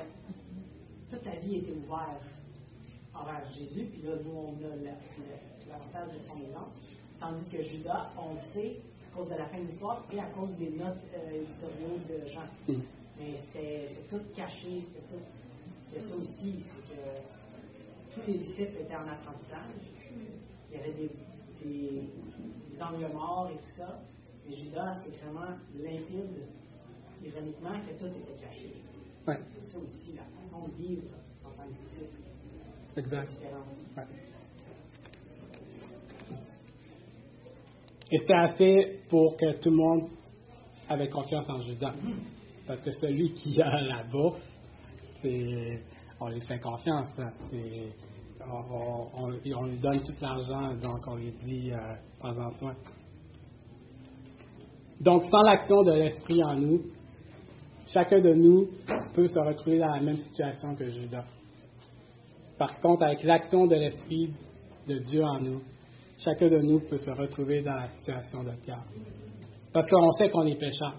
[1.10, 2.22] Toute sa vie était ouverte
[3.14, 6.70] envers Jésus, puis là, nous, on a la- la- l'avantage de son exemple.
[7.18, 8.76] Tandis que Judas, on le sait
[9.12, 12.26] à cause de la fin de l'histoire et à cause des notes euh, éditoriaux de
[12.28, 12.46] Jean.
[12.68, 12.80] Mm.
[13.18, 15.22] Mais c'était tout caché, c'était tout.
[15.92, 19.74] Il y a ça aussi, c'est que tous les disciples étaient en apprentissage.
[20.70, 21.10] Il y avait des,
[21.62, 22.02] des,
[22.80, 24.00] des angles morts et tout ça.
[24.46, 26.46] Mais Judas, c'est vraiment limpide,
[27.22, 28.72] ironiquement, que tout était caché.
[29.26, 31.02] Ouais, C'est ça aussi, la façon de vivre
[31.44, 32.16] en tant que disciple
[32.96, 33.30] exact.
[33.96, 34.04] Ouais.
[38.12, 40.08] Et c'était assez pour que tout le monde
[40.88, 41.94] avait confiance en Judas.
[42.66, 44.40] Parce que celui qui a la bourse,
[45.22, 45.80] c'est,
[46.20, 47.10] on lui fait confiance.
[47.18, 47.32] hein.
[48.46, 51.76] On lui donne tout l'argent, donc on lui dit, euh,
[52.18, 52.74] prends-en soin.
[55.00, 56.82] Donc, sans l'action de l'Esprit en nous,
[57.88, 58.68] chacun de nous
[59.14, 61.24] peut se retrouver dans la même situation que Judas.
[62.58, 64.30] Par contre, avec l'action de l'Esprit
[64.86, 65.62] de Dieu en nous,
[66.18, 68.84] chacun de nous peut se retrouver dans la situation de Pierre.
[69.72, 70.94] Parce qu'on sait qu'on est pécheur.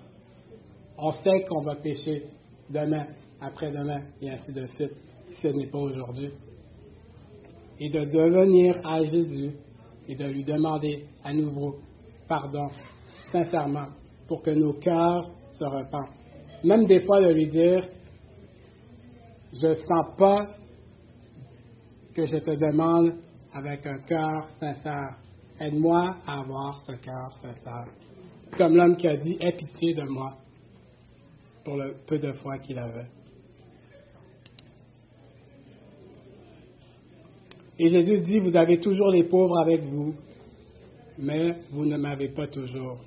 [0.97, 2.25] On sait qu'on va pécher
[2.69, 3.05] demain,
[3.39, 4.93] après-demain, et ainsi de suite,
[5.29, 6.31] si ce n'est pas aujourd'hui.
[7.83, 9.55] Et de devenir à Jésus
[10.07, 11.79] et de lui demander à nouveau
[12.27, 12.67] pardon,
[13.31, 13.87] sincèrement,
[14.27, 16.15] pour que nos cœurs se repentent.
[16.63, 17.85] Même des fois de lui dire,
[19.51, 20.45] je ne sens pas
[22.15, 23.15] que je te demande
[23.51, 25.17] avec un cœur sincère.
[25.59, 27.85] Aide-moi à avoir ce cœur sincère.
[28.57, 30.37] Comme l'homme qui a dit, aie pitié de moi
[31.65, 33.07] pour le peu de foi qu'il avait.
[37.83, 40.13] Et Jésus dit, vous avez toujours les pauvres avec vous,
[41.17, 42.99] mais vous ne m'avez pas toujours.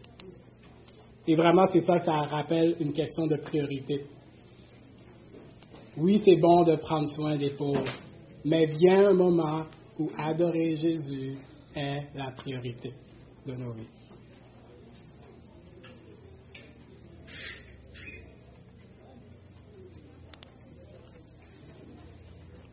[1.28, 4.04] Et vraiment, c'est ça, ça rappelle une question de priorité.
[5.96, 7.84] Oui, c'est bon de prendre soin des pauvres,
[8.44, 9.62] mais vient un moment
[9.96, 11.36] où adorer Jésus
[11.76, 12.90] est la priorité
[13.46, 13.86] de nos vies.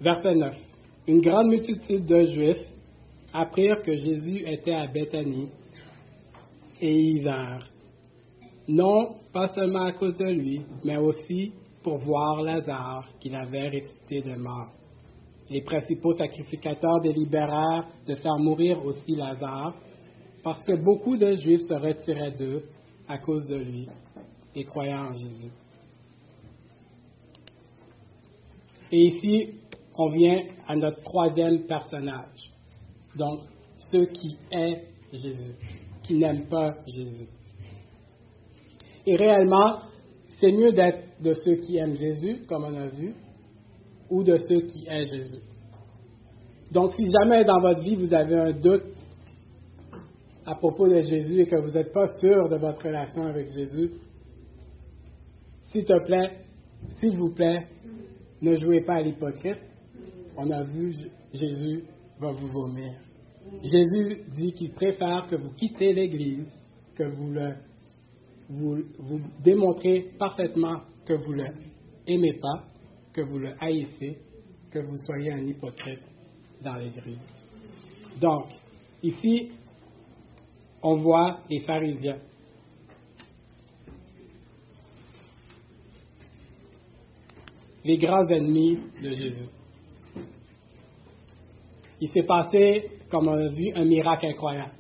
[0.02, 0.71] Verset 9.
[1.12, 2.66] Une grande multitude de Juifs
[3.34, 5.50] apprirent que Jésus était à Béthanie
[6.80, 7.68] et y vinrent.
[8.70, 11.52] Non, pas seulement à cause de lui, mais aussi
[11.84, 14.70] pour voir Lazare qu'il avait ressuscité de mort.
[15.50, 19.76] Les principaux sacrificateurs délibérèrent de faire mourir aussi Lazare,
[20.42, 22.64] parce que beaucoup de Juifs se retiraient d'eux
[23.10, 23.86] à cause de lui
[24.56, 25.52] et croyaient en Jésus.
[28.94, 29.61] Et ici,
[30.02, 32.52] on vient à notre troisième personnage.
[33.16, 33.42] Donc,
[33.92, 34.82] ceux qui aiment
[35.14, 35.54] Jésus,
[36.04, 37.28] qui n'aiment pas Jésus.
[39.06, 39.82] Et réellement,
[40.40, 43.14] c'est mieux d'être de ceux qui aiment Jésus, comme on a vu,
[44.10, 45.42] ou de ceux qui aiment Jésus.
[46.72, 48.84] Donc, si jamais dans votre vie vous avez un doute
[50.46, 53.92] à propos de Jésus et que vous n'êtes pas sûr de votre relation avec Jésus,
[55.72, 56.40] s'il te plaît,
[56.96, 57.68] s'il vous plaît,
[58.42, 59.58] ne jouez pas à l'hypocrite.
[60.38, 60.94] On a vu,
[61.34, 61.84] Jésus
[62.20, 62.94] va vous vomir.
[63.64, 66.48] Jésus dit qu'il préfère que vous quittez l'Église,
[66.96, 67.56] que vous le
[69.44, 71.46] démontrez parfaitement que vous le
[72.08, 72.64] aimez pas,
[73.14, 74.18] que vous le haïssez,
[74.70, 76.02] que vous soyez un hypocrite
[76.62, 77.18] dans l'Église.
[78.20, 78.46] Donc,
[79.02, 79.52] ici,
[80.84, 82.20] on voit les pharisiens.
[87.84, 89.50] Les grands ennemis de Jésus.
[92.02, 94.74] Il s'est passé, comme on a vu, un miracle incroyable.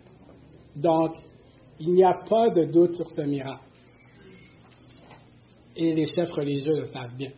[0.75, 1.15] Donc,
[1.79, 3.63] il n'y a pas de doute sur ce miracle.
[5.75, 7.31] Et les chefs religieux le savent bien.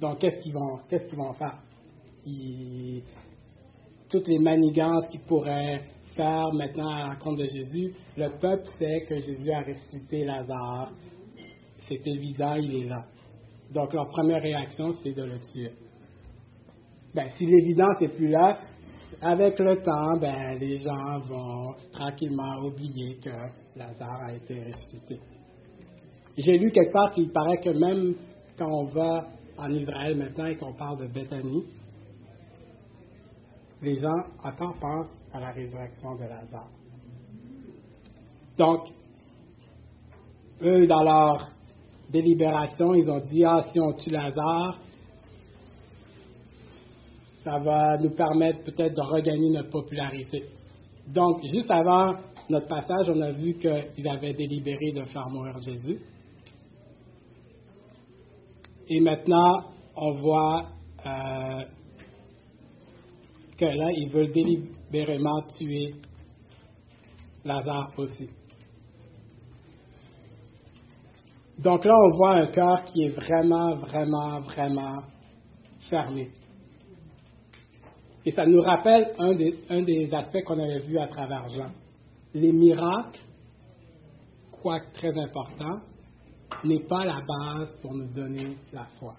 [0.00, 1.58] Donc, qu'est-ce qu'ils vont, vont faire?
[4.08, 5.80] Toutes les manigances qu'ils pourraient
[6.16, 10.90] faire maintenant à l'encontre de Jésus, le peuple sait que Jésus a ressuscité Lazare.
[11.86, 13.04] C'est évident, il est là.
[13.72, 15.70] Donc, leur première réaction, c'est de le tuer.
[17.14, 18.58] Ben, si l'évidence n'est plus là,
[19.22, 23.30] avec le temps, ben, les gens vont tranquillement oublier que
[23.76, 25.20] Lazare a été ressuscité.
[26.36, 28.14] J'ai lu quelque part qu'il paraît que même
[28.58, 31.64] quand on va en Israël maintenant et qu'on parle de Bethanie,
[33.80, 36.70] les gens encore pensent à la résurrection de Lazare.
[38.58, 38.88] Donc,
[40.62, 41.50] eux, dans leur
[42.10, 44.80] délibération, ils ont dit, ah, si on tue Lazare,
[47.44, 50.44] ça va nous permettre peut-être de regagner notre popularité.
[51.06, 52.12] Donc, juste avant
[52.48, 56.00] notre passage, on a vu qu'ils avaient délibéré de faire mourir Jésus.
[58.88, 59.60] Et maintenant,
[59.96, 60.66] on voit
[61.06, 61.64] euh,
[63.58, 65.94] que là, ils veulent délibérément tuer
[67.44, 68.28] Lazare aussi.
[71.58, 74.96] Donc là, on voit un cœur qui est vraiment, vraiment, vraiment
[75.88, 76.30] fermé.
[78.26, 81.70] Et ça nous rappelle un des, aspects qu'on avait vu à travers Jean.
[82.32, 83.20] Les miracles,
[84.50, 85.80] quoique très importants,
[86.64, 89.14] n'est pas la base pour nous donner la foi.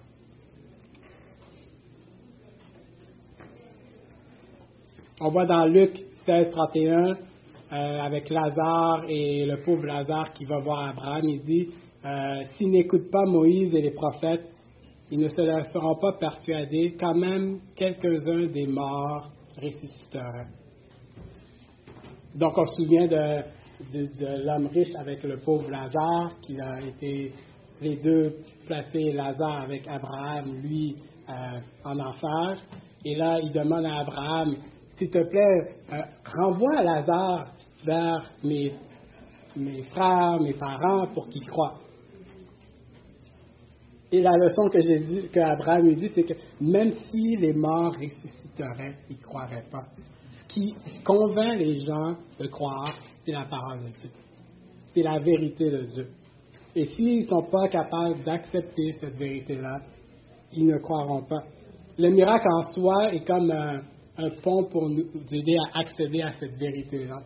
[5.20, 5.96] On voit dans Luc
[6.26, 7.14] 16, 31, euh,
[7.70, 11.68] avec Lazare et le pauvre Lazare qui va voir Abraham, il dit,
[12.04, 14.50] euh, s'ils n'écoutent pas Moïse et les prophètes,
[15.10, 20.48] ils ne se laisseront pas persuadés quand même quelques-uns des morts ressusciteraient.
[22.34, 23.42] Donc on se souvient de,
[23.92, 27.32] de, l'homme riche avec le pauvre Lazare, qui a été
[27.80, 28.36] les deux
[28.66, 30.96] placés Lazare avec Abraham, lui
[31.28, 31.32] euh,
[31.84, 32.58] en enfer.
[33.04, 34.56] Et là, il demande à Abraham,
[34.96, 36.02] s'il te plaît, euh,
[36.36, 37.52] renvoie Lazare
[37.84, 38.74] vers mes,
[39.56, 41.78] mes frères, mes parents, pour qu'ils croient.
[44.12, 47.92] Et la leçon que Jésus, que Abraham lui dit, c'est que même si les morts
[47.94, 49.86] ressusciteraient, ils ne croiraient pas.
[50.38, 54.10] Ce qui convainc les gens de croire, c'est la parole de Dieu.
[54.94, 56.08] C'est la vérité de Dieu.
[56.74, 59.80] Et s'ils ne sont pas capables d'accepter cette vérité-là,
[60.52, 61.42] ils ne croiront pas.
[61.98, 63.80] Le miracle en soi est comme un,
[64.42, 67.22] pont pour nous aider à accéder à cette vérité-là.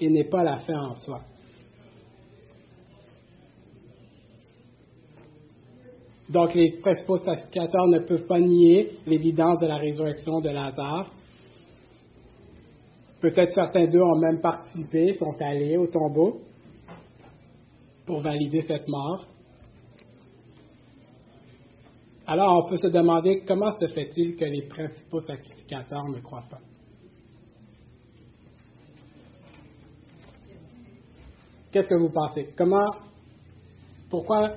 [0.00, 1.20] Et n'est pas la fin en soi.
[6.34, 11.12] Donc, les principaux sacrificateurs ne peuvent pas nier l'évidence de la résurrection de Lazare.
[13.20, 16.40] Peut-être certains d'eux ont même participé, sont allés au tombeau
[18.04, 19.28] pour valider cette mort.
[22.26, 26.60] Alors, on peut se demander comment se fait-il que les principaux sacrificateurs ne croient pas.
[31.70, 32.52] Qu'est-ce que vous pensez?
[32.56, 32.90] Comment,
[34.10, 34.56] pourquoi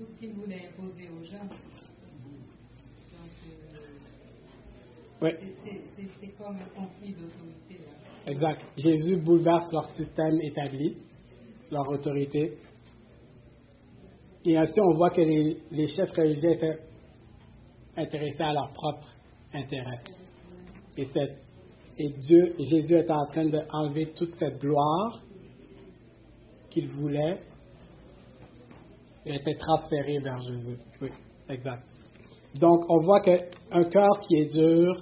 [0.00, 1.46] tout ce qu'il voulait imposer aux gens.
[5.22, 5.30] Euh, oui.
[6.18, 7.80] c'est comme un conflit d'autorité.
[8.26, 8.62] Exact.
[8.78, 10.96] Jésus bouleverse leur système établi,
[11.70, 12.56] leur autorité.
[14.46, 16.78] Et ainsi, on voit que les, les chefs religieux étaient
[17.98, 19.06] intéressés à leur propre
[19.52, 20.00] intérêt.
[20.96, 21.44] Et cette
[21.98, 25.22] et Dieu, Jésus est en train d'enlever toute cette gloire
[26.70, 27.42] qu'il voulait
[29.26, 30.78] et était transférée vers Jésus.
[31.00, 31.08] Oui,
[31.48, 31.82] exact.
[32.54, 34.92] Donc, on voit qu'un cœur qui est dur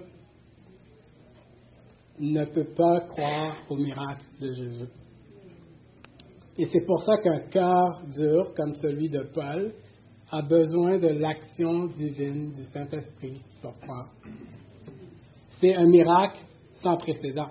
[2.18, 4.88] ne peut pas croire au miracle de Jésus.
[6.58, 9.72] Et c'est pour ça qu'un cœur dur, comme celui de Paul,
[10.30, 14.10] a besoin de l'action divine du Saint-Esprit pour croire.
[15.60, 16.40] C'est un miracle
[16.82, 17.50] sans précédent.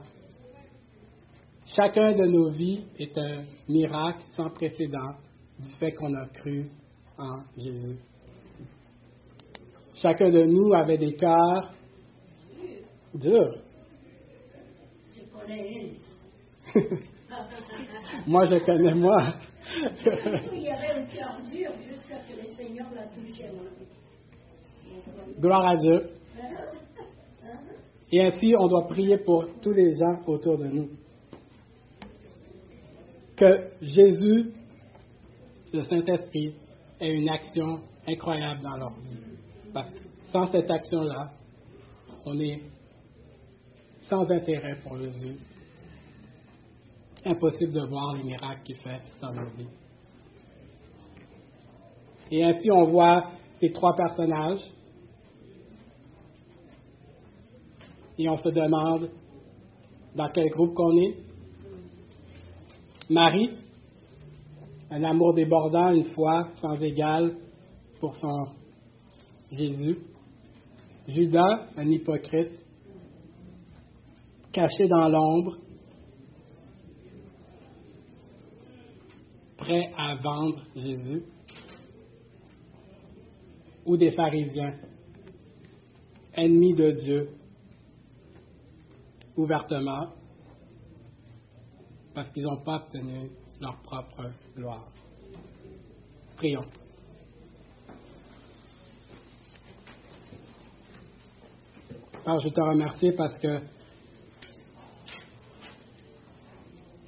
[1.76, 5.16] Chacun de nos vies est un miracle sans précédent
[5.60, 6.70] du fait qu'on a cru
[7.18, 7.98] en Jésus.
[9.96, 11.74] Chacun de nous avait des cœurs
[13.14, 13.56] durs.
[15.16, 15.94] Je connais
[18.28, 19.18] moi, je connais moi.
[20.54, 23.50] Il y avait un cœur dur jusqu'à ce que le Seigneur l'a touché.
[25.40, 26.04] Gloire à Dieu.
[28.12, 30.90] Et ainsi, on doit prier pour tous les gens autour de nous.
[33.36, 34.52] Que Jésus,
[35.74, 36.56] le Saint-Esprit,
[37.00, 39.18] ait une action incroyable dans leur vie.
[39.74, 40.00] Parce que
[40.32, 41.32] sans cette action-là,
[42.26, 42.62] on est
[44.04, 45.36] sans intérêt pour Jésus.
[47.26, 49.68] Impossible de voir les miracles qu'il fait dans nos vies.
[52.32, 54.64] Et ainsi, on voit ces trois personnages
[58.18, 59.10] et on se demande
[60.16, 61.16] dans quel groupe qu'on est.
[63.10, 63.52] Marie,
[64.90, 67.36] un amour débordant, une foi sans égal,
[68.00, 68.48] pour son
[69.52, 69.98] Jésus.
[71.08, 72.52] Judas, un hypocrite,
[74.52, 75.58] caché dans l'ombre,
[79.58, 81.24] prêt à vendre Jésus.
[83.86, 84.76] Ou des pharisiens,
[86.34, 87.30] ennemis de Dieu,
[89.38, 90.12] ouvertement,
[92.14, 93.30] parce qu'ils n'ont pas obtenu
[93.60, 94.88] leur propre gloire.
[96.36, 96.66] Prions.
[102.24, 103.60] Père, je te remercie parce que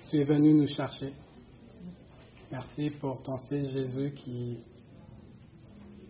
[0.10, 1.14] tu es venu nous chercher.
[2.52, 4.64] Merci pour ton Fils Jésus qui,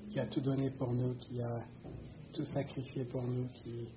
[0.10, 1.66] qui a tout donné pour nous, qui a
[2.32, 3.90] tout sacrifié pour nous, qui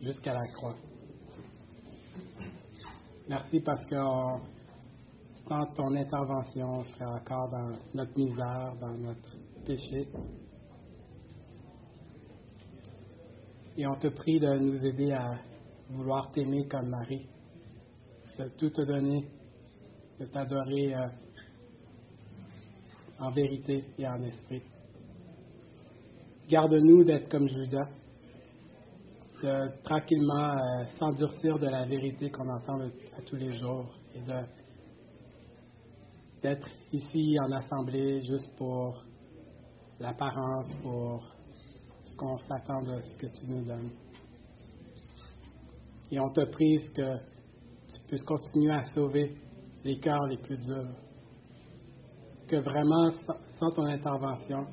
[0.00, 0.76] jusqu'à la croix.
[3.32, 4.42] Merci parce que on-
[5.48, 10.06] sans ton intervention, on serait encore dans notre misère, dans notre péché.
[13.78, 15.38] Et on te prie de nous aider à
[15.88, 17.26] vouloir t'aimer comme Marie,
[18.38, 19.26] de tout te donner,
[20.20, 21.08] de t'adorer euh,
[23.18, 24.62] en vérité et en esprit.
[26.50, 27.88] Garde-nous d'être comme Judas,
[29.42, 34.20] de tranquillement euh, s'endurcir de la vérité qu'on entend à tous les jours et
[36.42, 39.02] d'être ici en assemblée juste pour
[39.98, 41.24] l'apparence, pour
[42.04, 43.90] ce qu'on s'attend de ce que tu nous donnes.
[46.10, 47.16] Et on te prie que
[47.88, 49.34] tu puisses continuer à sauver
[49.82, 50.94] les cœurs les plus durs.
[52.46, 53.10] Que vraiment,
[53.58, 54.66] sans, ton intervention,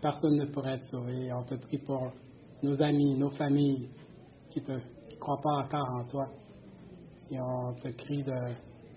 [0.00, 1.32] personne ne pourrait être sauvé.
[1.32, 2.12] On te prie pour
[2.62, 3.88] nos amis, nos familles
[4.50, 4.78] qui ne
[5.18, 6.28] croient pas encore en toi.
[7.30, 8.34] Et on te crie de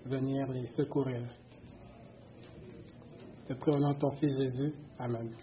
[0.06, 1.20] venir les secourir.
[3.46, 4.72] Te prie au nom de ton Fils Jésus.
[4.98, 5.34] Amen.